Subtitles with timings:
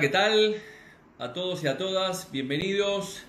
[0.00, 0.56] ¿qué tal?
[1.18, 3.22] A todos y a todas, bienvenidos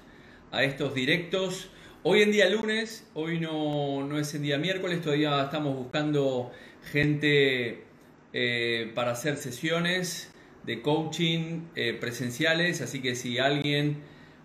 [0.52, 1.70] a estos directos.
[2.04, 6.51] Hoy en día lunes, hoy no, no es en día miércoles, todavía estamos buscando
[6.91, 7.86] gente
[8.33, 10.33] eh, para hacer sesiones
[10.65, 14.02] de coaching eh, presenciales, así que si alguien,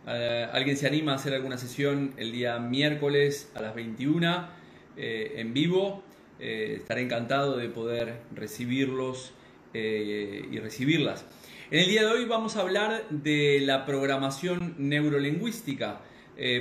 [0.07, 4.49] eh, alguien se anima a hacer alguna sesión el día miércoles a las 21
[4.95, 6.05] en vivo,
[6.39, 9.33] estaré encantado de poder recibirlos
[9.75, 11.25] y recibirlas.
[11.73, 16.03] En el día de hoy vamos a hablar de la programación neurolingüística.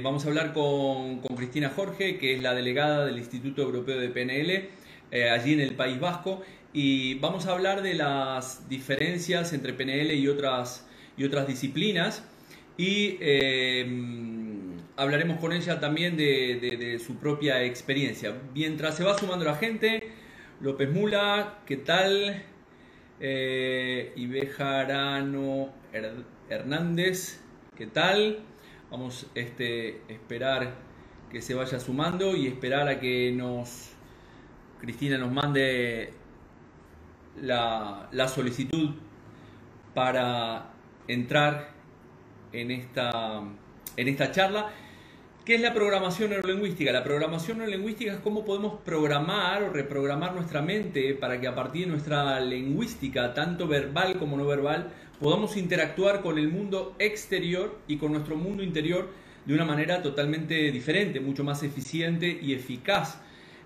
[0.02, 4.70] vamos a hablar con, Cristina Jorge, que es la delegada del Instituto Europeo de PNL,
[5.34, 10.30] allí en el País Vasco, y vamos a hablar de las diferencias entre PNL y
[10.30, 10.88] otras,
[11.46, 12.24] disciplinas
[12.78, 13.86] y eh,
[14.96, 18.34] hablaremos con ella también de, su propia experiencia.
[18.56, 20.10] Mientras se va sumando la gente,
[20.62, 22.46] López Mula, ¿qué tal?
[23.24, 25.70] Eh, Ibejarano
[26.50, 27.40] Hernández,
[27.76, 28.40] ¿qué tal?
[28.90, 30.74] Vamos a este, esperar
[31.30, 33.92] que se vaya sumando y esperar a que nos
[34.80, 36.14] Cristina nos mande
[37.40, 38.96] la, solicitud
[39.94, 40.72] para
[41.08, 41.74] entrar
[42.54, 43.44] en esta,
[43.98, 44.72] en esta charla.
[45.52, 46.94] ¿Qué es la programación neurolingüística?
[46.94, 51.88] La programación neurolingüística es cómo podemos programar o reprogramar nuestra mente para que a partir
[51.88, 57.98] de nuestra lingüística, tanto verbal como no verbal, podamos interactuar con el mundo exterior y
[57.98, 59.10] con nuestro mundo interior
[59.46, 63.20] de una manera totalmente diferente, mucho más eficiente y eficaz.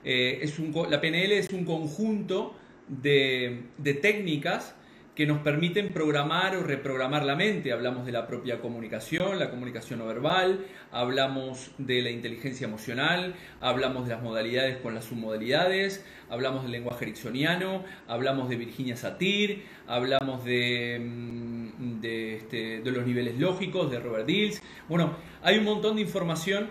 [0.04, 2.56] Eh, es un, la PNL es un conjunto
[2.88, 3.62] de,
[4.02, 4.74] técnicas
[5.16, 7.72] que nos permiten programar o reprogramar la mente.
[7.72, 14.06] Hablamos de la propia comunicación, la comunicación no verbal, hablamos de la inteligencia emocional, hablamos
[14.06, 20.44] de las modalidades con las submodalidades, hablamos del lenguaje ericksoniano, hablamos de Virginia Satir, hablamos
[20.44, 24.62] de, mm, este, los niveles lógicos de Robert Dills.
[24.90, 26.68] Bueno, hay un montón de información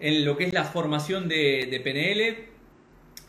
[0.00, 2.55] en lo que es la formación de PNL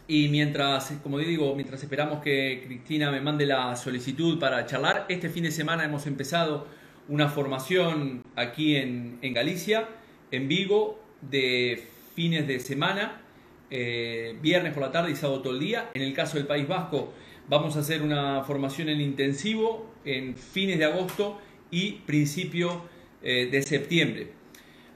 [0.08, 5.30] y mientras, como digo, mientras esperamos que Cristina me mande la solicitud para charlar, este
[5.30, 6.68] fin de semana hemos empezado
[7.10, 9.88] una formación aquí en, Galicia,
[10.32, 11.84] en Vigo, de
[12.16, 13.22] fines de semana,
[13.70, 15.90] eh, viernes por la tarde y sábado todo el día.
[15.94, 17.14] En el caso del País Vasco,
[17.50, 21.38] vamos a hacer una formación en intensivo en fines de agosto
[21.70, 22.82] y principio
[23.22, 24.37] eh, de septiembre.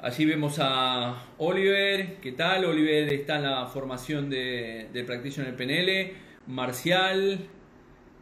[0.03, 2.65] Allí vemos a Oliver, ¿qué tal?
[2.65, 6.13] Oliver está en la formación de, Practitioner PNL,
[6.47, 7.47] Marcial,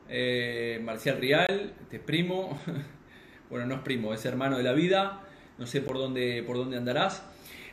[0.10, 2.60] eh, Marcial Rial, este es primo,
[3.50, 5.22] bueno, no es primo, es hermano de la vida,
[5.58, 7.24] no sé por dónde, por dónde andarás.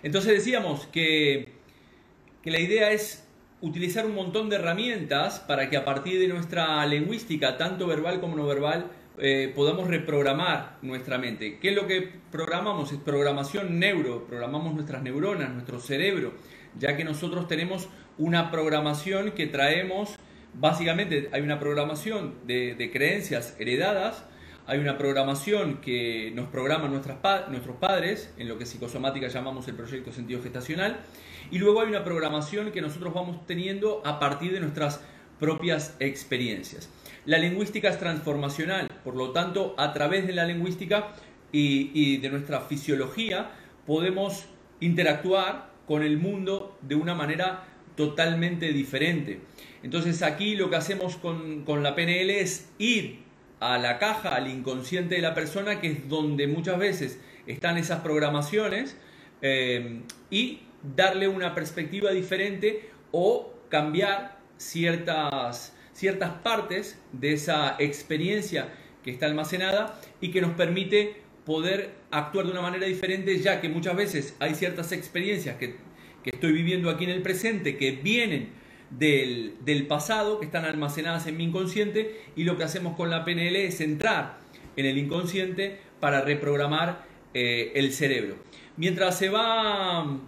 [0.05, 1.55] Entonces decíamos que,
[2.45, 3.27] que la idea es
[3.61, 8.37] utilizar un montón de herramientas para que a partir de nuestra lingüística, tanto verbal como
[8.37, 8.87] no verbal,
[9.19, 11.59] eh, podamos reprogramar nuestra mente.
[11.59, 12.93] ¿Qué es lo que programamos?
[12.93, 16.35] Es programación neuro, programamos nuestras neuronas, nuestro cerebro,
[16.79, 17.89] ya que nosotros tenemos
[18.19, 20.17] una programación que traemos,
[20.55, 24.25] básicamente hay una programación de, creencias heredadas,
[24.67, 30.13] hay una programación que nos programan nuestros padres, en lo que psicosomática llamamos el proyecto
[30.13, 30.99] sentido gestacional,
[31.51, 35.01] y luego hay una programación que nosotros vamos teniendo a partir de nuestras
[35.39, 36.91] propias experiencias.
[37.27, 41.09] La lingüística es transformacional, por lo tanto, a través de la lingüística
[41.51, 43.51] y, de nuestra fisiología
[43.85, 44.47] podemos
[44.79, 47.65] interactuar con el mundo de una manera
[47.97, 49.41] totalmente diferente.
[49.83, 53.21] Entonces aquí lo que hacemos con, la PNL es ir
[53.59, 58.01] a la caja, al inconsciente de la persona, que es donde muchas veces están esas
[58.01, 58.97] programaciones,
[59.43, 60.61] eh, y
[60.95, 68.69] darle una perspectiva diferente o cambiar ciertas ciertas partes de esa experiencia
[69.03, 71.17] que está almacenada y que nos permite
[71.47, 75.75] poder actuar de una manera diferente, ya que muchas veces hay ciertas experiencias que,
[76.25, 78.49] estoy viviendo aquí en el presente que vienen
[78.91, 83.55] del, pasado, que están almacenadas en mi inconsciente, y lo que hacemos con la PNL
[83.55, 84.39] es entrar
[84.75, 88.39] en el inconsciente para reprogramar eh, el cerebro.
[88.77, 90.19] Mientras se va,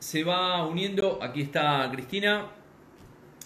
[0.00, 2.48] se va uniendo, aquí está Cristina,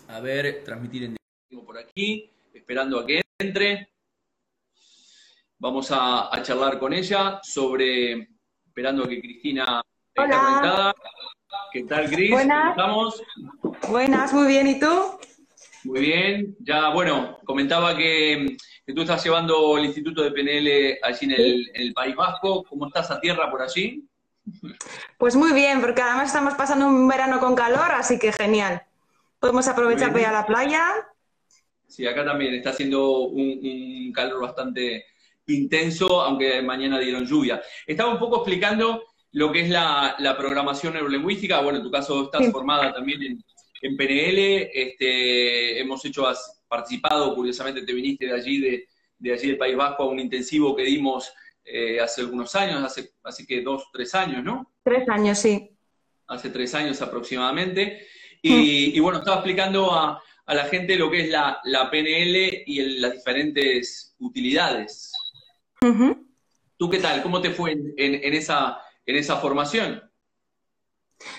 [0.08, 1.17] a ver, transmitir en
[1.64, 3.90] por aquí, esperando a que entre.
[5.58, 8.28] Vamos a, charlar con ella sobre,
[8.66, 9.82] esperando a que Cristina
[10.14, 10.94] esté conectada.
[11.72, 12.30] ¿Qué tal, Cris?
[12.30, 12.70] Buenas.
[12.70, 13.22] estamos?
[13.88, 14.66] Buenas, muy bien.
[14.68, 15.18] ¿Y tú?
[15.84, 16.56] Muy bien.
[16.60, 18.56] Ya, bueno, comentaba que,
[18.94, 22.64] tú estás llevando el Instituto de PNL allí en el, en el País Vasco.
[22.64, 24.08] ¿Cómo estás a tierra por allí?
[25.18, 28.82] Pues muy bien, porque además estamos pasando un verano con calor, así que genial.
[29.40, 31.08] Podemos aprovechar para ir a la playa
[31.88, 35.06] Sí, acá también está haciendo un, calor bastante
[35.46, 37.62] intenso, aunque mañana dieron lluvia.
[37.86, 41.60] Estaba un poco explicando lo que es la, programación neurolingüística.
[41.60, 43.44] Bueno, en tu caso estás formada también en,
[43.82, 44.70] en, PNL.
[44.72, 48.86] Este, hemos hecho, has participado, curiosamente te viniste de allí,
[49.18, 51.32] de, allí del País Vasco, a un intensivo que dimos
[51.64, 54.70] eh, hace algunos años, hace, así que dos, tres años, ¿no?
[54.82, 55.70] Tres años, sí.
[56.26, 58.06] Hace tres años aproximadamente.
[58.40, 60.22] Y, bueno, estaba explicando a,
[60.54, 61.60] la gente lo que es la,
[61.90, 65.12] PNL y las diferentes utilidades.
[66.78, 67.22] ¿Tú qué tal?
[67.22, 70.02] ¿Cómo te fue en, esa, en esa formación?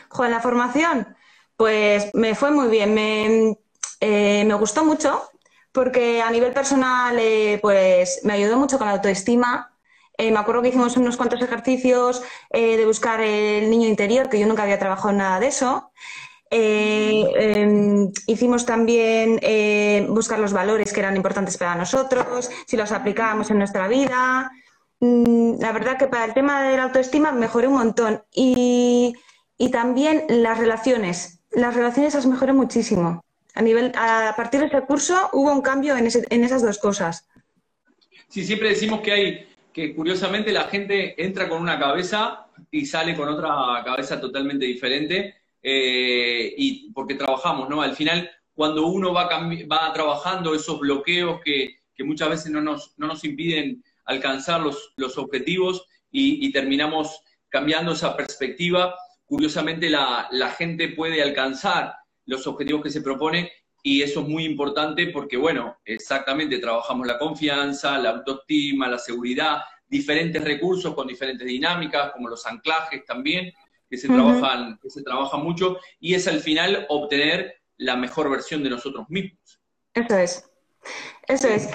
[0.09, 1.15] Joder, la formación,
[1.55, 2.93] pues me fue muy bien.
[2.93, 3.57] Me,
[3.99, 5.23] eh, me gustó mucho
[5.71, 9.75] porque a nivel personal, eh, pues me ayudó mucho con la autoestima.
[10.17, 12.21] Eh, me acuerdo que hicimos unos cuantos ejercicios
[12.51, 15.91] de buscar el niño interior, que yo nunca había trabajado en nada de eso.
[16.51, 19.39] Em, hicimos también
[20.09, 24.51] buscar los valores que eran importantes para nosotros, si los aplicábamos en nuestra vida.
[24.99, 28.23] Mm, la verdad que para el tema de la autoestima mejoré un montón.
[28.33, 29.15] Y,
[29.71, 31.41] también las relaciones.
[31.51, 33.23] Las relaciones las mejoré muchísimo.
[33.55, 37.27] A, nivel, a partir de ese curso hubo un cambio en, esas dos cosas.
[38.29, 43.15] Sí, siempre decimos que hay, que curiosamente la gente entra con una cabeza y sale
[43.15, 47.81] con otra cabeza totalmente diferente, eh, y porque trabajamos, ¿no?
[47.81, 49.29] Al final, cuando uno va,
[49.71, 54.93] va trabajando esos bloqueos que, que muchas veces no nos, no nos impiden alcanzar los,
[54.97, 58.95] los objetivos y, terminamos cambiando esa perspectiva.
[59.25, 61.93] Curiosamente, la, la, gente puede alcanzar
[62.25, 63.51] los objetivos que se propone
[63.83, 69.61] y eso es muy importante porque, bueno, exactamente, trabajamos la confianza, la autoestima, la seguridad,
[69.87, 73.53] diferentes recursos con diferentes dinámicas, como los anclajes también,
[73.89, 78.63] que se, trabajan, que se trabajan mucho, y es al final obtener la mejor versión
[78.63, 79.59] de nosotros mismos.
[79.93, 80.49] Eso es.
[81.27, 81.69] Eso es.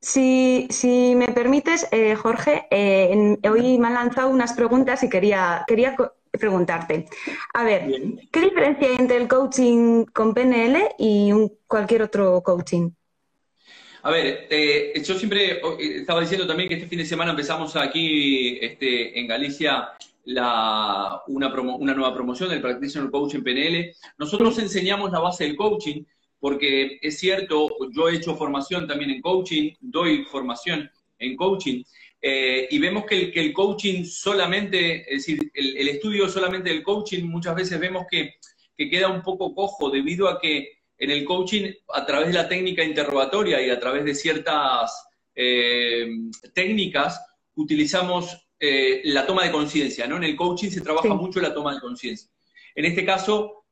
[0.00, 5.64] Si, si me permites, eh, Jorge, eh, hoy me han lanzado unas preguntas y quería,
[5.66, 5.96] quería
[6.30, 7.06] preguntarte.
[7.54, 7.90] A ver,
[8.30, 11.32] ¿qué diferencia hay entre el coaching con PNL y
[11.66, 12.90] cualquier otro coaching?
[14.02, 18.58] A ver, eh, yo siempre estaba diciendo también que este fin de semana empezamos aquí
[18.60, 19.88] este, en Galicia
[20.26, 23.94] la, una, una nueva promoción del Practitioner Coaching PNL.
[24.18, 26.02] Nosotros enseñamos la base del coaching,
[26.38, 31.82] porque es cierto, yo he hecho formación también en coaching, doy formación en coaching,
[32.20, 37.54] eh, y vemos que el, coaching solamente, es decir, el, estudio solamente del coaching, muchas
[37.54, 38.34] veces vemos que,
[38.76, 42.82] queda un poco cojo debido a que en el coaching, a través de la técnica
[42.82, 46.08] interrogatoria y a través de ciertas eh,
[46.52, 47.24] técnicas,
[47.54, 50.16] utilizamos eh, la toma de conciencia, ¿no?
[50.16, 52.30] En el coaching se trabaja mucho la toma de conciencia.
[52.74, 53.64] En este caso,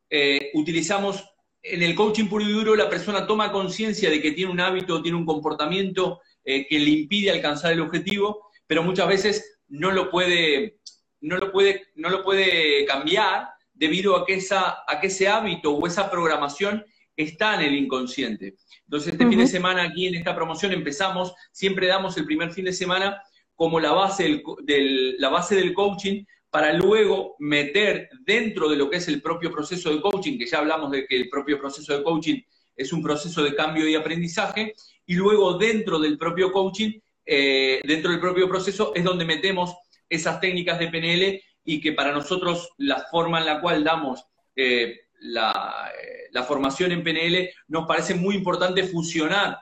[0.55, 1.25] utilizamos
[1.65, 5.03] en el coaching puro y duro la persona toma conciencia de que tiene un hábito,
[5.03, 10.11] tiene un comportamiento eh, que le impide alcanzar el objetivo, pero muchas veces no lo
[10.11, 10.81] puede,
[11.23, 15.73] no lo puede, no lo puede cambiar debido a que, esa, a que ese hábito
[15.73, 16.85] o esa programación
[17.17, 18.57] está en el inconsciente.
[18.85, 22.67] Entonces, este fin de semana aquí en esta promoción empezamos, siempre damos el primer fin
[22.67, 23.23] de semana
[23.55, 28.99] como la base del, la base del coaching para luego meter dentro de lo que
[28.99, 32.05] es el propio proceso de coaching, que ya hablamos de que el propio proceso de
[32.05, 32.41] coaching
[32.77, 34.75] es un proceso de cambio y aprendizaje,
[35.07, 36.93] y luego dentro del propio coaching,
[37.27, 39.75] eh, dentro del propio proceso, es donde metemos
[40.09, 44.25] esas técnicas de PNL y que para nosotros la forma en la cual damos
[44.55, 49.59] eh, eh, la formación en PNL nos parece muy importante fusionar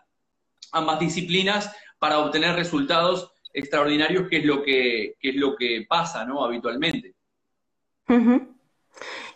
[0.72, 6.44] ambas disciplinas para obtener resultados extraordinarios, que es lo que, es lo que pasa, ¿no?
[6.44, 7.14] Habitualmente.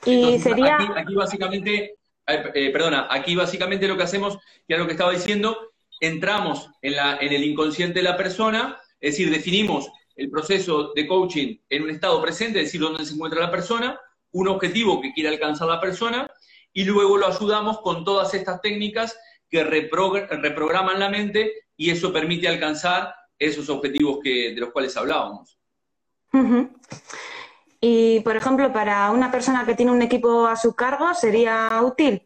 [0.05, 0.79] Y sería...
[0.97, 1.97] Aquí, básicamente,
[2.27, 7.19] eh, perdona, aquí básicamente lo que hacemos, ya lo que estaba diciendo, entramos en, la,
[7.21, 11.91] en el inconsciente de la persona, es decir, definimos el proceso de coaching en un
[11.91, 14.01] estado presente, es decir, dónde se encuentra la persona,
[14.33, 16.29] un objetivo que quiere alcanzar la persona,
[16.73, 19.19] y luego lo ayudamos con todas estas técnicas
[19.49, 25.59] que reprograman la mente y eso permite alcanzar esos objetivos que, de los cuales hablábamos.
[27.81, 32.23] Y, por ejemplo, para una persona que tiene un equipo a su cargo, ¿sería útil?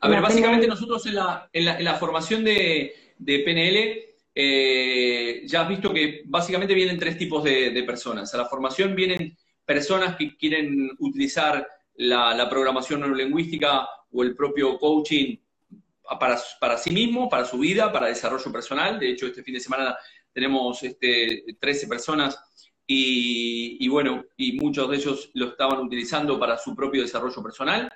[0.00, 5.92] A ver, básicamente nosotros en la, en la, formación de, PNL eh, ya has visto
[5.92, 8.34] que básicamente vienen tres tipos de, personas.
[8.34, 14.78] A la formación vienen personas que quieren utilizar la, la programación neurolingüística o el propio
[14.78, 15.36] coaching
[16.18, 18.98] para, para, sí mismo, para su vida, para desarrollo personal.
[18.98, 19.96] De hecho, este fin de semana
[20.32, 22.38] tenemos este, 13 personas
[22.86, 27.88] y, bueno, y muchos de ellos lo estaban utilizando para su propio desarrollo personal.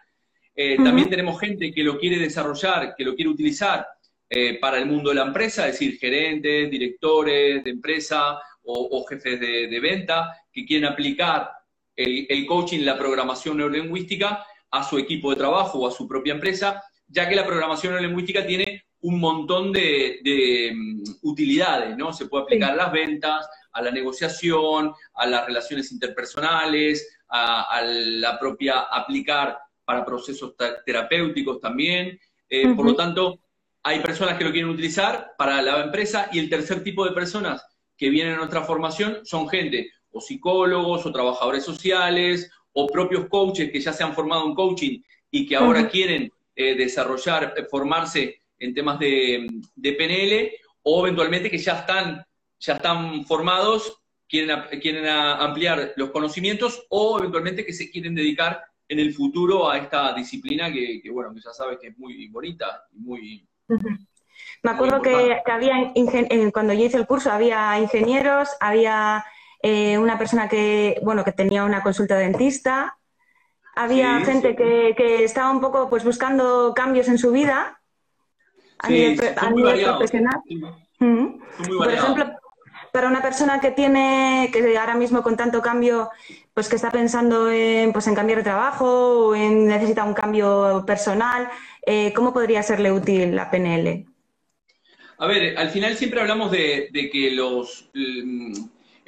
[0.55, 3.87] Eh, también tenemos gente que lo quiere desarrollar, que lo quiere utilizar
[4.29, 8.39] eh, para el mundo de la empresa, es decir, gerentes, directores de empresa
[8.71, 11.51] o, jefes de, venta que quieren aplicar
[11.97, 16.35] el, el coaching, la programación neurolingüística a su equipo de trabajo o a su propia
[16.35, 22.13] empresa, ya que la programación neurolingüística tiene un montón de, mm, utilidades, ¿no?
[22.13, 28.39] Se puede aplicar a las ventas, a la negociación, a las relaciones interpersonales, a, la
[28.39, 32.19] propia aplicar para procesos terapéuticos también.
[32.49, 33.41] Eh, por lo tanto,
[33.83, 37.65] hay personas que lo quieren utilizar para la empresa y el tercer tipo de personas
[37.97, 43.71] que vienen a nuestra formación son gente o psicólogos o trabajadores sociales o propios coaches
[43.71, 45.01] que ya se han formado en coaching
[45.31, 49.47] y que ahora quieren eh, desarrollar, eh, formarse en temas de,
[49.81, 50.51] PNL
[50.83, 52.27] o eventualmente que ya están,
[52.59, 58.99] ya están formados, quieren, quieren ampliar los conocimientos o eventualmente que se quieren dedicar en
[58.99, 62.99] el futuro a esta disciplina que, bueno, que ya sabes que es muy bonita y
[62.99, 63.49] muy...
[64.65, 69.25] Me acuerdo que, había, eh, cuando yo hice el curso, había ingenieros, había
[69.63, 72.98] eh, una persona que, bueno, que tenía una consulta dentista,
[73.79, 77.81] había gente Que, que, estaba un poco pues buscando cambios en su vida.
[78.81, 79.17] A nivel,
[79.85, 80.41] profesional.
[80.99, 82.27] Por ejemplo,
[82.93, 86.11] para una persona que tiene, que ahora mismo con tanto cambio,
[86.55, 90.85] pues que está pensando en, pues en cambiar de trabajo o en necesita un cambio
[90.87, 91.49] personal,
[91.87, 94.07] eh, ¿cómo podría serle útil la PNL?
[95.19, 97.91] A ver, al final siempre hablamos de, que los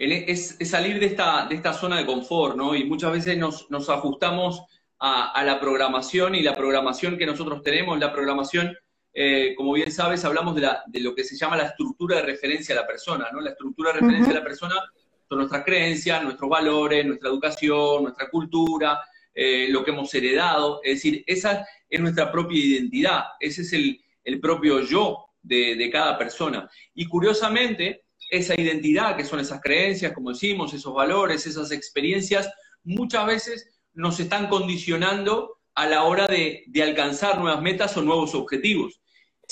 [0.00, 2.74] es, salir de esta, de esta zona de confort, ¿no?
[2.74, 4.62] Y muchas veces nos, nos ajustamos
[4.98, 8.76] a, a, la programación y la programación que nosotros tenemos, la programación
[9.12, 12.82] eh, como bien sabes, hablamos de, lo que se llama la estructura de referencia a
[12.82, 13.40] la persona, ¿no?
[13.40, 14.74] La estructura de referencia a la persona
[15.28, 19.00] son nuestras creencias, nuestros valores, nuestra educación, nuestra cultura,
[19.34, 20.80] eh, lo que hemos heredado.
[20.84, 26.70] Es decir, esa es nuestra propia identidad, ese es el, propio yo de, cada persona.
[26.94, 32.48] Y curiosamente, esa identidad, que son esas creencias, como decimos, esos valores, esas experiencias,
[32.84, 39.00] muchas veces nos están condicionando a la hora de, alcanzar nuevas metas o nuevos objetivos.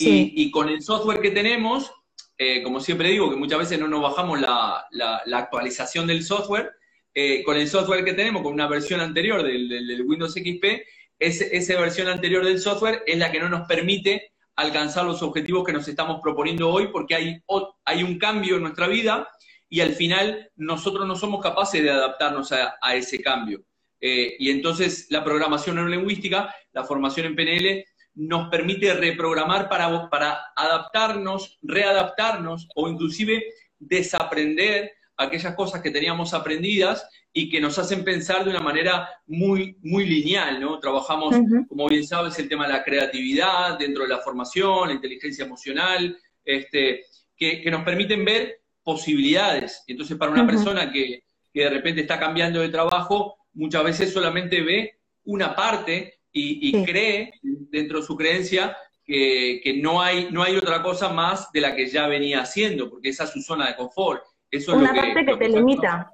[0.00, 1.90] Y, con el software que tenemos,
[2.36, 4.86] eh, como siempre digo, que muchas veces no nos bajamos la,
[5.32, 6.70] actualización del software,
[7.14, 10.84] eh, con el software que tenemos, con una versión anterior del, Windows XP,
[11.18, 15.72] esa versión anterior del software es la que no nos permite alcanzar los objetivos que
[15.72, 17.42] nos estamos proponiendo hoy porque hay,
[17.84, 19.28] hay un cambio en nuestra vida
[19.68, 23.62] y al final nosotros no somos capaces de adaptarnos a ese cambio.
[24.00, 27.84] Eh, y entonces la programación neurolingüística, la formación en PNL,
[28.14, 33.44] nos permite reprogramar para, para adaptarnos, readaptarnos o inclusive
[33.78, 39.76] desaprender aquellas cosas que teníamos aprendidas y que nos hacen pensar de una manera muy,
[39.82, 40.78] muy lineal, ¿no?
[40.78, 41.36] Trabajamos,
[41.68, 46.18] como bien sabes, el tema de la creatividad dentro de la formación, la inteligencia emocional,
[46.44, 47.04] este,
[47.36, 49.84] que, nos permiten ver posibilidades.
[49.86, 54.62] Entonces, para una persona que, que de repente está cambiando de trabajo, muchas veces solamente
[54.62, 60.82] ve una parte y, cree dentro de su creencia que, no, hay, no hay otra
[60.82, 64.22] cosa más de la que ya venía haciendo, porque esa es su zona de confort.
[64.50, 66.10] Eso una es lo parte que, te limita.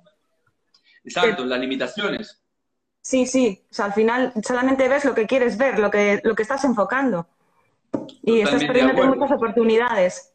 [1.04, 2.42] Exacto, las limitaciones.
[3.00, 6.34] Sí, sí, o sea, al final solamente ves lo que quieres ver, lo que, lo
[6.34, 7.26] que estás enfocando.
[8.22, 10.32] Y estás perdiendo muchas oportunidades.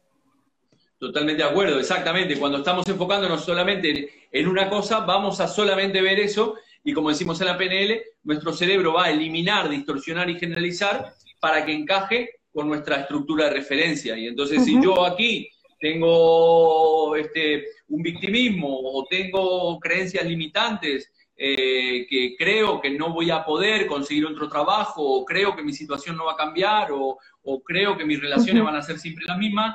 [0.98, 2.38] Totalmente de acuerdo, exactamente.
[2.38, 7.40] Cuando estamos enfocándonos solamente en una cosa, vamos a solamente ver eso y como decimos
[7.40, 12.68] en la PNL, nuestro cerebro va a eliminar, distorsionar y generalizar para que encaje con
[12.68, 14.16] nuestra estructura de referencia.
[14.16, 15.50] Y entonces, si yo aquí
[15.80, 23.42] tengo este, un victimismo o tengo creencias limitantes, eh, que creo que no voy a
[23.42, 27.18] poder conseguir otro trabajo, o creo que mi situación no va a cambiar, o,
[27.64, 29.74] creo que mis relaciones van a ser siempre las mismas,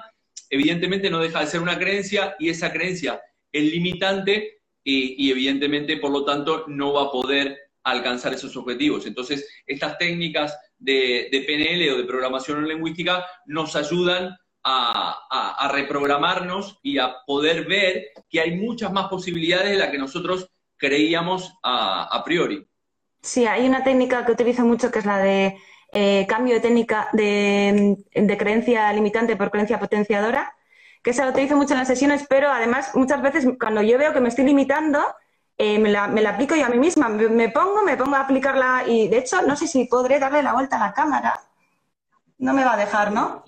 [0.49, 3.19] evidentemente no deja de ser una creencia y esa creencia
[3.51, 9.07] es limitante y, evidentemente, por lo tanto, no va a poder alcanzar esos objetivos.
[9.07, 17.23] Entonces, estas técnicas de, PNL o de programación lingüística nos ayudan a, reprogramarnos y a
[17.25, 22.67] poder ver que hay muchas más posibilidades de las que nosotros creíamos a, priori.
[23.21, 25.57] Sí, hay una técnica que utilizo mucho que es la de
[25.91, 27.97] eh, cambio de técnica de,
[28.37, 30.55] creencia limitante por creencia potenciadora,
[31.03, 34.13] que se lo utilizo mucho en las sesiones, pero además muchas veces cuando yo veo
[34.13, 34.99] que me estoy limitando,
[35.57, 37.09] eh, me, la, aplico yo a mí misma.
[37.09, 40.53] Me, pongo, me pongo a aplicarla y de hecho no sé si podré darle la
[40.53, 41.39] vuelta a la cámara.
[42.37, 43.43] No me va a dejar, ¿no?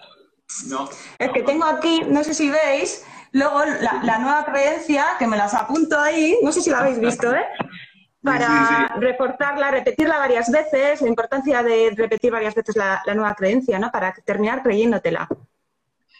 [0.68, 0.90] No.
[1.20, 3.62] Es que tengo aquí, no sé si veis, luego
[4.04, 7.46] la, nueva creencia, que me las apunto ahí, no sé si la habéis visto, ¿eh?
[8.24, 13.78] Para reforzarla, repetirla varias veces, la importancia de repetir varias veces la, la nueva creencia,
[13.80, 13.92] ¿no?
[13.92, 15.28] Para terminar creyéndotela.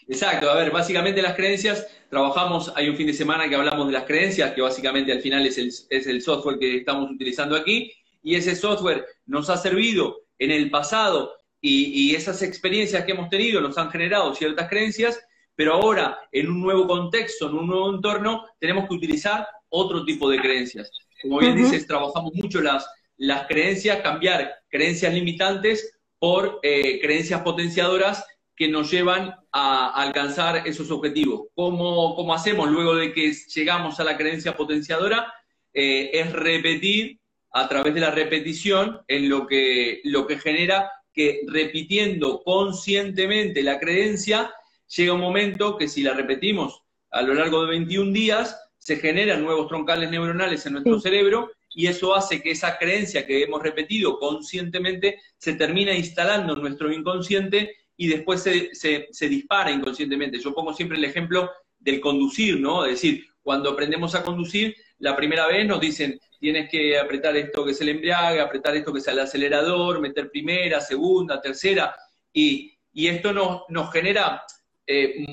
[0.06, 3.92] Exacto, a ver, básicamente las creencias, trabajamos, hay un fin de semana que hablamos de
[3.92, 7.92] las creencias, que básicamente al final es el, es el software que estamos utilizando aquí,
[8.22, 13.28] y ese software nos ha servido en el pasado y, y, esas experiencias que hemos
[13.28, 15.20] tenido nos han generado ciertas creencias,
[15.54, 20.30] pero ahora en un nuevo contexto, en un nuevo entorno, tenemos que utilizar otro tipo
[20.30, 20.90] de creencias.
[21.22, 21.64] Como bien uh -huh.
[21.64, 22.86] dices, trabajamos mucho las,
[23.16, 28.24] las creencias, cambiar creencias limitantes por eh, creencias potenciadoras
[28.54, 31.48] que nos llevan a, a alcanzar esos objetivos.
[31.54, 35.32] ¿Cómo, ¿Cómo, hacemos luego de que llegamos a la creencia potenciadora?
[35.72, 37.20] Eh, es repetir
[37.52, 43.80] a través de la repetición en lo que, lo que genera que repitiendo conscientemente la
[43.80, 44.54] creencia,
[44.96, 49.42] llega un momento que si la repetimos a lo largo de 21 días, se generan
[49.42, 51.00] nuevos troncales neuronales en nuestro sí.
[51.00, 56.60] cerebro y eso hace que esa creencia que hemos repetido conscientemente se termina instalando en
[56.60, 60.38] nuestro inconsciente y después se, se, se, dispara inconscientemente.
[60.38, 62.84] Yo pongo siempre el ejemplo del conducir, ¿no?
[62.84, 67.64] Es decir, cuando aprendemos a conducir, la primera vez nos dicen, tienes que apretar esto
[67.64, 71.94] que es el embriague, apretar esto que es el acelerador, meter primera, segunda, tercera,
[72.32, 74.42] y, y esto nos, nos genera
[74.86, 75.24] eh,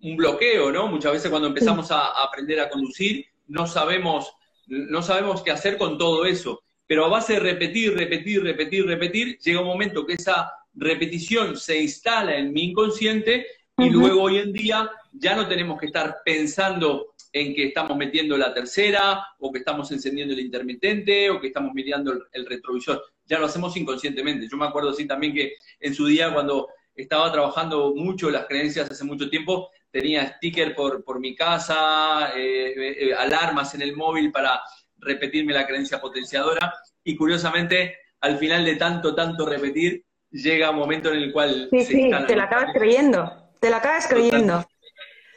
[0.00, 0.88] un bloqueo, ¿no?
[0.88, 4.32] Muchas veces cuando empezamos a, a, aprender a conducir, no sabemos,
[4.66, 6.62] no sabemos qué hacer con todo eso.
[6.86, 11.80] Pero a base de repetir, repetir, repetir, repetir, llega un momento que esa repetición se
[11.82, 13.92] instala en mi inconsciente y uh -huh.
[13.92, 18.54] luego hoy en día ya no tenemos que estar pensando en que estamos metiendo la
[18.54, 23.02] tercera, o que estamos encendiendo el intermitente, o que estamos mirando el, el, retrovisor.
[23.26, 24.48] Ya lo hacemos inconscientemente.
[24.50, 28.90] Yo me acuerdo así también que en su día, cuando estaba trabajando mucho las creencias
[28.90, 34.30] hace mucho tiempo, tenía sticker por, por mi casa, eh, eh, alarmas en el móvil
[34.32, 34.60] para
[34.98, 41.10] repetirme la creencia potenciadora, y curiosamente, al final de tanto, tanto repetir, llega un momento
[41.10, 41.68] en el cual...
[41.70, 44.66] Sí, sí, te la acabas creyendo, te la acabas creyendo.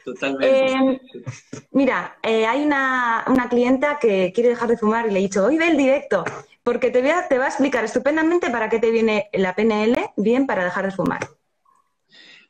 [0.04, 0.72] Totalmente.
[0.72, 1.00] Eh,
[1.70, 5.44] mira, eh, hay una, una, clienta que quiere dejar de fumar y le he dicho,
[5.44, 6.24] hoy ve el directo,
[6.62, 9.96] porque te, voy a, te va a explicar estupendamente para qué te viene la PNL
[10.16, 11.20] bien para dejar de fumar.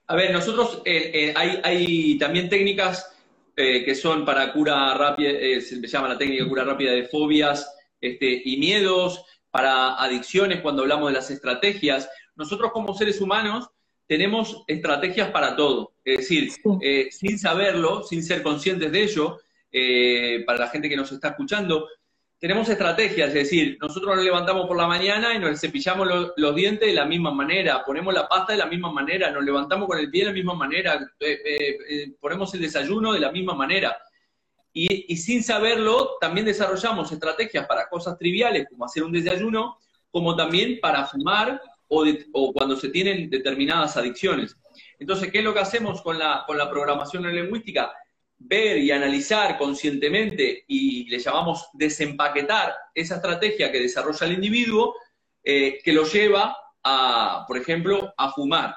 [0.07, 3.09] A ver, nosotros eh, hay, hay, también técnicas
[3.55, 8.43] que son para cura rápida, se llama la técnica de cura rápida de fobias este,
[8.45, 12.09] y miedos, para adicciones, cuando hablamos de las estrategias.
[12.35, 13.69] Nosotros como seres humanos
[14.13, 15.95] tenemos estrategias para todo.
[16.05, 19.39] Es decir, eh, sin saberlo, sin ser conscientes de ello,
[19.73, 21.89] eh, para la gente que nos está escuchando,
[22.39, 26.55] tenemos estrategias, es decir, nosotros nos levantamos por la mañana y nos cepillamos lo, los
[26.55, 29.99] dientes de la misma manera, ponemos la pasta de la misma manera, nos levantamos con
[29.99, 31.39] el pie de la misma manera, eh,
[31.89, 33.97] eh ponemos el desayuno de la misma manera.
[34.75, 39.79] Y, y, sin saberlo, también desarrollamos estrategias para cosas triviales, como hacer un desayuno,
[40.11, 41.63] como también para fumar
[41.95, 44.57] o, de, o cuando se tienen determinadas adicciones.
[44.99, 47.93] Entonces, ¿qué es lo que hacemos con la, con la programación lingüística?
[48.39, 54.95] Ver y analizar conscientemente y le llamamos desempaquetar esa estrategia que desarrolla el individuo
[55.45, 58.75] eh, que lo lleva a, por ejemplo, a fumar.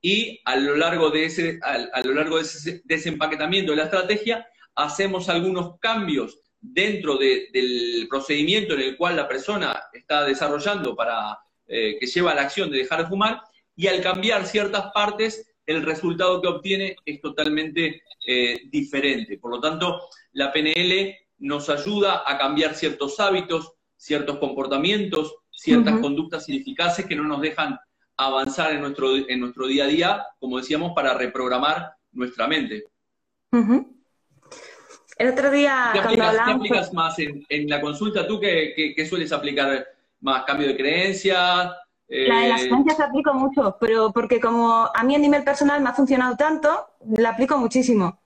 [0.00, 3.84] Y a lo largo de ese, a, a lo largo de ese desempaquetamiento de la
[3.84, 10.96] estrategia, hacemos algunos cambios dentro de, del procedimiento en el cual la persona está desarrollando
[10.96, 13.42] para eh, que lleva a la acción de dejar de fumar
[13.76, 19.38] y al cambiar ciertas partes el resultado que obtiene es totalmente eh, diferente.
[19.38, 25.96] Por lo tanto, la PNL nos ayuda a cambiar ciertos hábitos, ciertos comportamientos, ciertas uh
[25.96, 26.02] -huh.
[26.02, 27.78] conductas ineficaces que no nos dejan
[28.16, 32.84] avanzar en nuestro, en nuestro día a día, como decíamos, para reprogramar nuestra mente.
[33.52, 33.94] Uh -huh.
[35.16, 36.46] El otro día, ¿Qué aplicas, hablamos...
[36.46, 38.26] ¿qué aplicas más en, en, la consulta?
[38.26, 39.86] ¿Tú qué, qué, qué, sueles aplicar
[40.24, 40.44] más?
[40.44, 41.70] ¿Cambio de creencias?
[42.08, 42.28] Eh...
[42.28, 45.90] La de las creencias aplico mucho, pero porque como a mí a nivel personal me
[45.90, 48.20] ha funcionado tanto, la aplico muchísimo.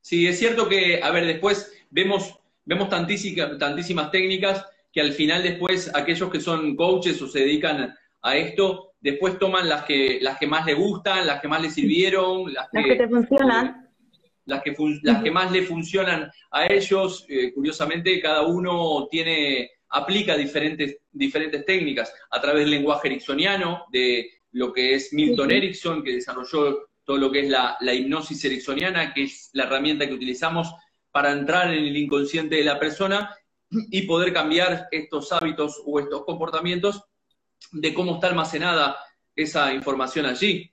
[0.00, 5.42] Sí, es cierto que, a ver, después vemos, vemos tantísimas, tantísimas técnicas que al final
[5.42, 10.38] después aquellos que son coaches o se dedican a esto, después toman las que, las
[10.38, 13.84] que más les gustan, las que más les sirvieron, las que, las que te funcionan
[14.46, 17.24] las que, las que más le funcionan a ellos.
[17.28, 24.28] Eh, curiosamente, cada uno tiene, aplica diferentes, diferentes técnicas a través del lenguaje ericksoniano, de
[24.52, 29.14] lo que es Milton Erickson, que desarrolló todo lo que es la, la hipnosis ericksoniana,
[29.14, 30.72] que es la herramienta que utilizamos
[31.12, 33.36] para entrar en el inconsciente de la persona
[33.70, 37.04] y poder cambiar estos hábitos o estos comportamientos
[37.70, 38.96] de cómo está almacenada
[39.36, 40.72] esa información allí.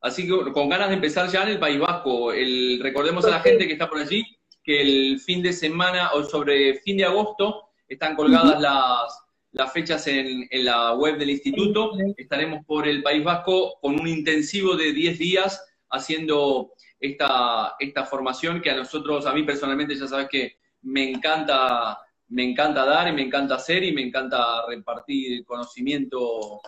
[0.00, 2.32] Así que con ganas de empezar ya en el País Vasco.
[2.32, 4.24] El, recordemos a la gente que está por allí
[4.62, 8.60] que el fin de semana o sobre fin de agosto están colgadas uh -huh.
[8.60, 11.92] las, las, fechas en, en, la web del instituto.
[12.16, 18.60] Estaremos por el País Vasco con un intensivo de 10 días haciendo esta, esta formación
[18.62, 21.98] que a nosotros, a mí personalmente, ya sabes que me encanta,
[22.28, 26.60] me encanta dar y me encanta hacer y me encanta repartir conocimiento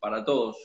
[0.00, 0.56] para todos.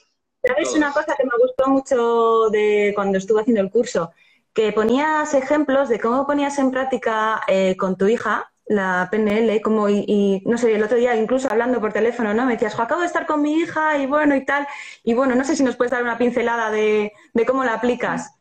[0.43, 4.12] ¿Sabes una cosa que me gustó mucho de cuando estuve haciendo el curso?
[4.54, 9.89] Que ponías ejemplos de cómo ponías en práctica eh, con tu hija la PNL, como
[9.89, 12.45] y, no sé, el otro día incluso hablando por teléfono, ¿no?
[12.45, 14.67] Me decías, acabo de estar con mi hija y bueno y tal.
[15.03, 17.12] Y bueno, no sé si nos puedes dar una pincelada de,
[17.47, 18.32] cómo la aplicas.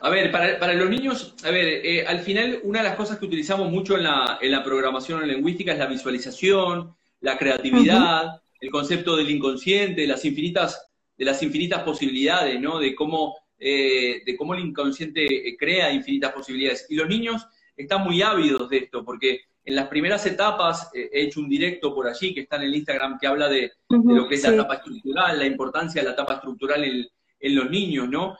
[0.00, 3.26] A ver, para, los niños, a ver, eh, al final una de las cosas que
[3.26, 9.16] utilizamos mucho en la, en la programación lingüística es la visualización, la creatividad, el concepto
[9.16, 10.82] del inconsciente, las infinitas
[11.16, 12.78] de las infinitas posibilidades, ¿no?
[12.78, 16.86] De cómo, eh, de cómo el inconsciente eh, crea infinitas posibilidades.
[16.88, 17.46] Y los niños
[17.76, 21.94] están muy ávidos de esto, porque en las primeras etapas eh, he hecho un directo
[21.94, 24.74] por allí que está en el Instagram que habla de, lo que es la etapa
[24.74, 28.36] estructural, la importancia de la etapa estructural en, los niños, ¿no?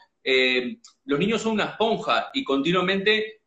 [1.04, 3.42] los niños son una esponja y continuamente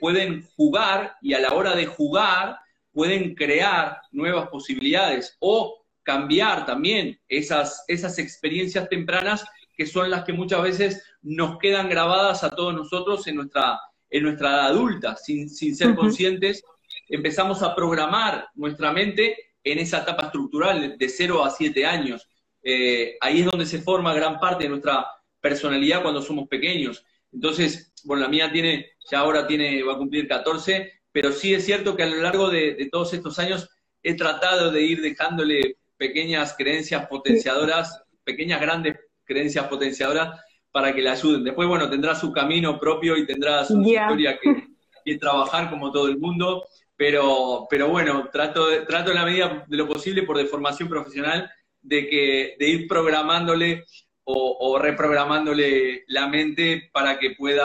[0.00, 2.58] pueden jugar y a la hora de jugar
[2.96, 9.44] pueden crear nuevas posibilidades o cambiar también esas, esas experiencias tempranas
[9.76, 13.78] que son las que muchas veces nos quedan grabadas a todos nosotros en nuestra,
[14.10, 16.62] en nuestra edad adulta, sin, ser conscientes,
[17.08, 22.28] empezamos a programar nuestra mente en esa etapa estructural de 0 a 7 años.
[22.62, 25.06] Eh, ahí es donde se forma gran parte de nuestra
[25.40, 27.04] personalidad cuando somos pequeños.
[27.32, 31.64] Entonces, bueno, la mía tiene, ya ahora tiene, va a cumplir 14, pero sí es
[31.64, 33.68] cierto que a lo largo de, de todos estos años
[34.02, 40.40] he tratado de ir dejándole pequeñas creencias potenciadoras, pequeñas grandes creencias potenciadoras
[40.76, 41.42] para que le ayuden.
[41.42, 46.18] Después, bueno, tendrá su camino propio y tendrá su historia que, trabajar como todo el
[46.18, 46.66] mundo,
[46.98, 52.06] pero, pero bueno, trato, trato en la medida de lo posible por deformación profesional de,
[52.10, 53.84] que, de ir programándole
[54.24, 57.64] o, o reprogramándole la mente para que pueda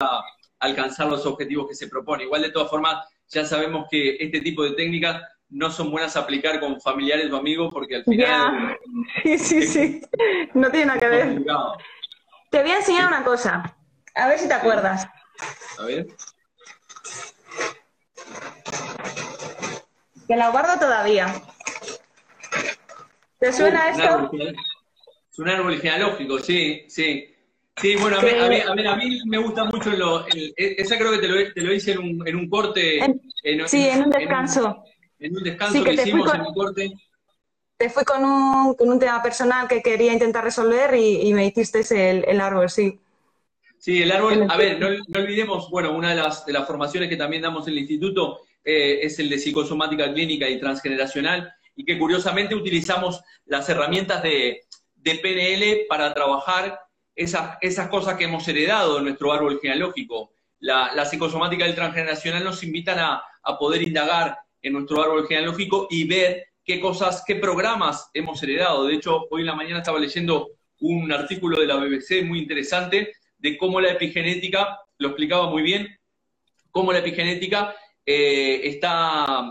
[0.60, 2.24] alcanzar los objetivos que se propone.
[2.24, 6.22] Igual de todas formas, ya sabemos que este tipo de técnicas no son buenas a
[6.22, 8.78] aplicar con familiares o amigos porque al final...
[9.24, 10.02] Sí, sí, sí.
[10.54, 11.44] No tiene nada que ver.
[12.52, 13.76] Te voy a enseñar una cosa.
[14.14, 15.08] A ver si te acuerdas.
[15.80, 16.06] A ver.
[20.28, 21.34] Que la guardo todavía.
[23.40, 24.30] ¿Te suena esto?
[25.32, 27.28] es un árbol genealógico, sí, sí.
[27.78, 28.30] Sí, bueno, a, mí,
[28.86, 32.00] a, mí, me gusta mucho lo, esa creo que te lo, te lo hice en
[32.00, 33.00] un, en un corte.
[33.66, 34.84] sí, en un descanso
[35.22, 36.92] en un descanso que, hicimos en el corte.
[37.82, 41.82] Te fui con un, con un tema personal que quería intentar resolver y, me hiciste
[42.12, 43.00] el, el, árbol, sí.
[43.80, 44.86] Sí, el árbol, a ver, no,
[45.20, 49.00] olvidemos, bueno, una de las, de las formaciones que también damos en el instituto eh,
[49.02, 54.62] es el de psicosomática clínica y transgeneracional, y que curiosamente utilizamos las herramientas de,
[54.94, 56.82] de PNL para trabajar
[57.16, 60.34] esas, esas cosas que hemos heredado de nuestro árbol genealógico.
[60.60, 65.88] La, la psicosomática y transgeneracional nos invitan a, a poder indagar en nuestro árbol genealógico
[65.90, 68.86] y ver qué cosas, qué programas hemos heredado.
[68.86, 73.14] De hecho, hoy en la mañana estaba leyendo un artículo de la BBC muy interesante
[73.38, 75.88] de cómo la epigenética, lo explicaba muy bien,
[76.70, 79.44] cómo la epigenética eh, está,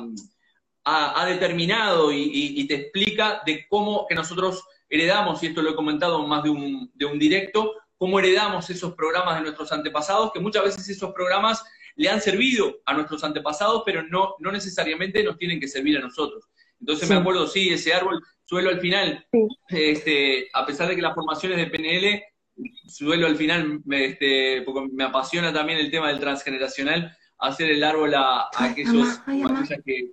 [0.84, 6.26] ha, determinado y, te explica de cómo que nosotros heredamos, y esto lo he comentado
[6.26, 10.64] más de un, de un directo, cómo heredamos esos programas de nuestros antepasados, que muchas
[10.64, 11.62] veces esos programas
[11.96, 16.00] le han servido a nuestros antepasados, pero no, no necesariamente nos tienen que servir a
[16.00, 16.49] nosotros.
[16.80, 19.26] Entonces me acuerdo, sí, ese árbol, suelo al final,
[19.68, 22.22] este, a pesar de que las formaciones de PNL,
[22.86, 27.84] suelo al final, me, este, porque me apasiona también el tema del transgeneracional, hacer el
[27.84, 29.20] árbol a, aquellos
[29.84, 30.12] que,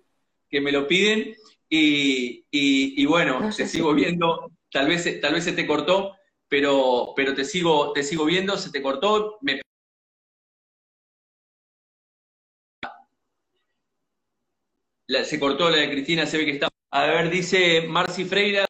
[0.49, 1.35] que, me lo piden.
[1.69, 6.15] Y, y, bueno, te sigo viendo, tal vez, tal vez se te cortó,
[6.47, 9.59] pero, pero te sigo, te sigo viendo, se te cortó, me
[15.07, 16.69] se cortó la de Cristina, se ve que está.
[16.91, 18.67] A ver, dice Marci Freiras.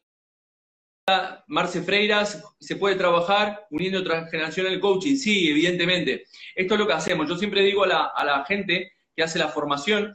[1.46, 5.16] Marce Freiras, ¿se puede trabajar uniendo transgeneracional coaching?
[5.16, 6.26] Sí, evidentemente.
[6.54, 7.28] Esto es lo que hacemos.
[7.28, 10.14] Yo siempre digo a la, a la gente que hace la formación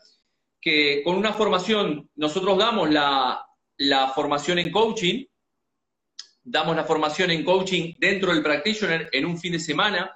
[0.61, 3.45] que con una formación nosotros damos la,
[3.77, 5.25] la formación en coaching,
[6.41, 10.15] damos la formación en coaching dentro del practitioner en un fin de semana,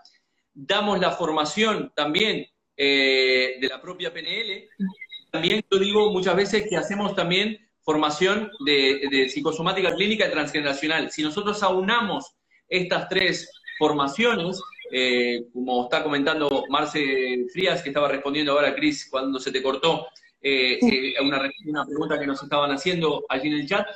[0.53, 2.45] damos la formación también
[2.77, 4.69] eh, de la propia PNL
[5.37, 11.11] también yo digo muchas veces que hacemos también formación de, psicosomática clínica y transgeneracional.
[11.11, 12.33] Si nosotros aunamos
[12.67, 13.47] estas tres
[13.77, 14.59] formaciones,
[14.91, 20.07] eh, como está comentando Marce Frías, que estaba respondiendo ahora, Cris, cuando se te cortó
[20.41, 23.87] eh, eh, una, una, pregunta que nos estaban haciendo allí en el chat,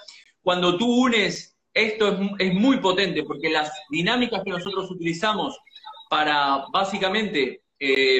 [0.43, 5.57] cuando tú unes, esto es, es muy potente, porque las dinámicas que nosotros utilizamos
[6.07, 7.63] para básicamente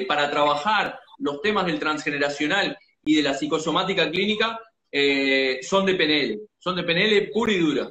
[0.08, 4.60] para trabajar los temas del transgeneracional y de la psicosomática clínica
[4.92, 7.90] eh, son de PNL, son de PNL pura y dura.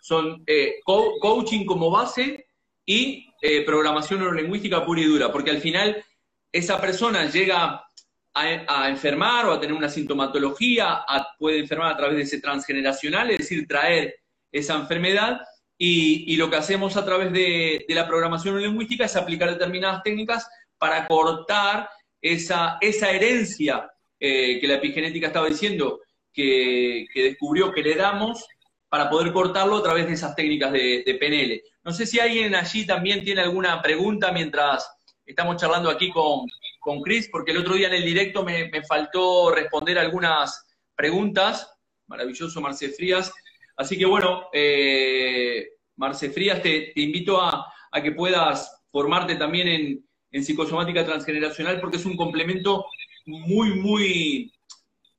[0.00, 2.46] Son eh, coaching como base
[2.84, 3.26] y
[3.66, 6.04] programación neurolingüística pura y dura, porque al final
[6.52, 7.84] esa persona llega
[8.34, 11.04] a, enfermar o a tener una sintomatología,
[11.38, 14.16] puede enfermar a través de ese transgeneracional, es decir, traer
[14.50, 15.40] esa enfermedad
[15.78, 20.48] y, lo que hacemos a través de, la programación lingüística es aplicar determinadas técnicas
[20.78, 21.88] para cortar
[22.20, 23.90] esa, esa herencia
[24.24, 26.00] eh, que la epigenética estaba diciendo
[26.32, 28.46] que, descubrió que le damos
[28.88, 31.60] para poder cortarlo a través de esas técnicas de, PNL.
[31.82, 34.88] No sé si alguien allí también tiene alguna pregunta mientras
[35.26, 36.46] estamos charlando aquí con,
[36.78, 41.68] con Chris, porque el otro día en el directo me, faltó responder algunas preguntas.
[42.06, 43.32] Maravilloso, Marce Frías.
[43.76, 47.66] Así que bueno, eh, Marce Frías, te, invito a,
[48.00, 52.86] que puedas formarte también en, psicosomática transgeneracional, porque es un complemento
[53.26, 54.52] muy, muy,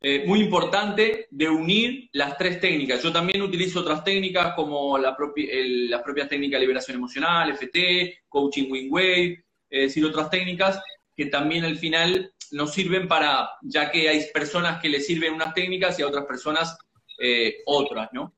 [0.01, 3.01] eh, muy importante de unir las tres técnicas.
[3.01, 5.47] Yo también utilizo otras técnicas como la propia,
[5.89, 10.81] las propias técnicas de liberación emocional, FT, coaching wing wave, es decir, otras técnicas
[11.15, 15.53] que también al final nos sirven para, ya que hay personas que les sirven unas
[15.53, 16.77] técnicas y a otras personas
[17.19, 18.33] eh, otras, ¿no?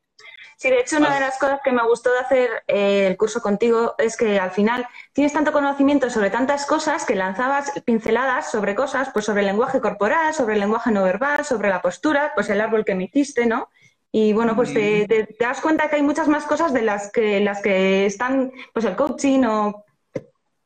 [0.57, 3.41] Sí, de hecho, una de las cosas que me gustó de hacer eh, el curso
[3.41, 8.73] contigo es que al final tienes tanto conocimiento sobre tantas cosas que lanzabas pinceladas sobre
[8.73, 12.49] cosas, pues sobre el lenguaje corporal, sobre el lenguaje no verbal, sobre la postura, pues
[12.49, 13.69] el árbol que me hiciste, ¿no?
[14.11, 17.41] Y bueno, pues te, te, das cuenta que hay muchas más cosas de las que
[17.41, 19.85] las que están, pues el coaching o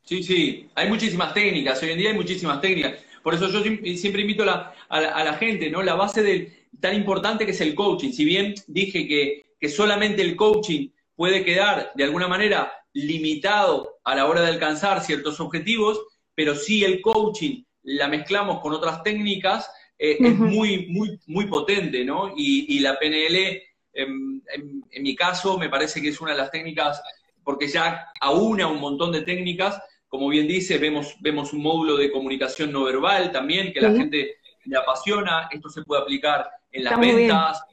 [0.09, 2.95] Sí, sí, hay muchísimas técnicas, hoy en día hay muchísimas técnicas.
[3.21, 5.83] Por eso yo siempre invito a la, gente, ¿no?
[5.83, 8.11] La base del, tan importante que es el coaching.
[8.11, 14.25] Si bien dije que, solamente el coaching puede quedar de alguna manera limitado a la
[14.27, 15.99] hora de alcanzar ciertos objetivos,
[16.33, 22.05] pero si el coaching la mezclamos con otras técnicas, eh, es muy, muy, muy potente,
[22.05, 22.33] ¿no?
[22.37, 27.01] Y, la PNL, en, mi caso, me parece que es una de las técnicas,
[27.43, 32.11] porque ya aúna un montón de técnicas como bien dice, vemos, vemos un módulo de
[32.11, 35.47] comunicación no verbal también, que la gente le apasiona.
[35.51, 37.63] Esto se puede aplicar en las ventas,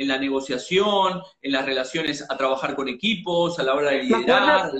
[0.00, 4.72] en la negociación, en las relaciones a trabajar con equipos, a la hora de liderar.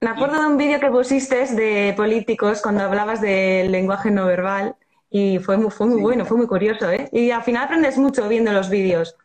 [0.00, 4.76] Me acuerdo, de un vídeo que pusiste de políticos cuando hablabas del lenguaje no verbal
[5.10, 6.88] y fue muy, fue muy bueno, fue muy curioso.
[6.88, 7.08] ¿eh?
[7.10, 9.16] Y al final aprendes mucho viendo los vídeos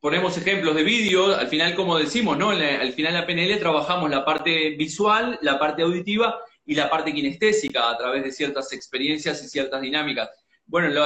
[0.00, 2.48] ponemos ejemplos de vídeo, al final, como decimos, ¿no?
[2.48, 7.12] al final en la PNL trabajamos la parte visual, la parte auditiva y la parte
[7.12, 10.30] kinestésica a través de ciertas experiencias y ciertas dinámicas.
[10.70, 11.04] Bueno,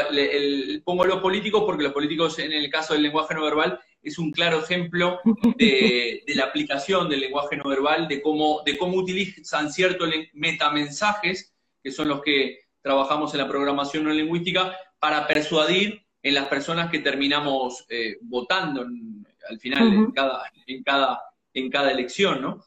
[0.85, 4.31] pongo los políticos porque los políticos, en el caso del lenguaje no verbal, es un
[4.31, 5.21] claro ejemplo
[5.57, 11.91] de, la aplicación del lenguaje no verbal, de cómo, de cómo utilizan ciertos metamensajes, que
[11.91, 16.99] son los que trabajamos en la programación no lingüística, para persuadir en las personas que
[16.99, 18.87] terminamos eh, votando
[19.49, 21.21] al final en, cada, en, cada,
[21.55, 22.65] en cada elección, ¿no?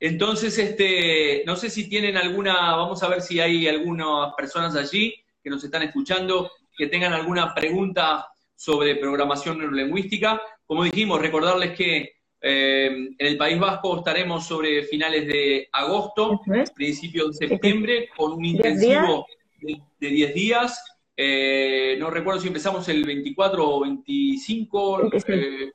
[0.00, 5.19] Entonces, este, no sé si tienen alguna, vamos a ver si hay algunas personas allí
[5.42, 10.40] que nos están escuchando que tengan alguna pregunta sobre programación neurolingüística.
[10.64, 16.40] Como dijimos, recordarles que eh, en el País Vasco estaremos sobre finales de agosto,
[16.74, 19.26] principios de septiembre, con un intensivo
[19.60, 20.82] de 10 días
[21.22, 25.10] eh, no recuerdo si empezamos el 24 o 25.
[25.28, 25.70] Eh,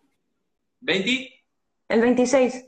[0.82, 1.34] ¿20?
[1.88, 2.68] El 26.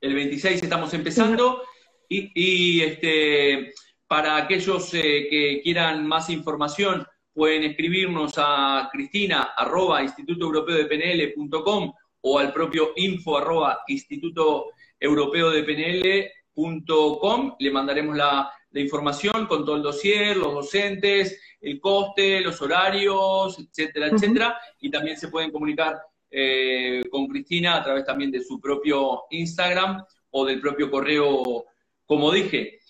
[0.00, 1.62] El 26 estamos empezando.
[2.08, 3.72] Y, este,
[4.08, 10.86] para aquellos eh, que quieran más información, pueden escribirnos a cristina arroba instituto europeo de
[10.86, 11.92] PNL.com
[12.22, 17.54] o al propio info arroba instituto europeo de PNL.com.
[17.60, 23.58] Le mandaremos la, la información con todo el dossier, los docentes, el coste, los horarios,
[23.58, 24.58] etcétera, etcétera.
[24.80, 30.04] Y también se pueden comunicar eh, con Cristina a través también de su propio Instagram
[30.30, 31.64] o del propio correo,
[32.04, 32.80] como dije.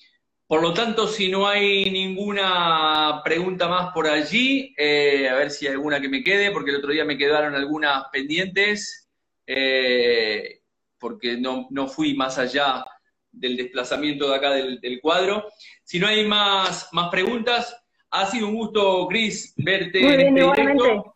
[0.48, 5.66] Por lo tanto, si no hay ninguna pregunta más por allí, eh, a ver si
[5.66, 9.10] hay alguna que me quede, porque el otro día me quedaron algunas pendientes,
[9.46, 10.62] eh,
[10.98, 12.82] porque no, no fui más allá
[13.30, 15.44] del desplazamiento de acá del, cuadro.
[15.84, 17.76] Si no hay más, más preguntas,
[18.10, 21.14] ha sido un gusto, Cris, verte en este directo.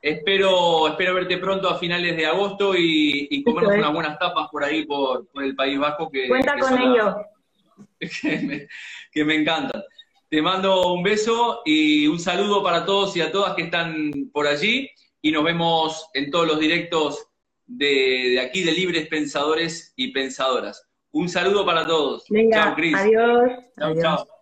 [0.00, 4.64] Espero, espero verte pronto a finales de agosto y, y comernos unas buenas tapas por
[4.64, 6.10] ahí, por, el País Vasco.
[6.10, 7.16] Que, Cuenta con ello.
[9.12, 9.82] que, me, encantan.
[10.28, 14.46] Te mando un beso y un saludo para todos y a todas que están por
[14.46, 14.90] allí
[15.22, 17.26] y nos vemos en todos los directos
[17.66, 20.86] de, de aquí de Libres Pensadores y Pensadoras.
[21.12, 22.24] Un saludo para todos.
[22.28, 22.94] Venga, Chao, Cris.
[22.96, 23.50] adiós.
[23.78, 24.02] Chao, adiós.
[24.02, 24.33] chao.